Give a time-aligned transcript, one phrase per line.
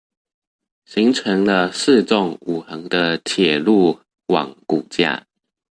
[0.83, 5.27] 形成了四縱五橫的鐵路網骨架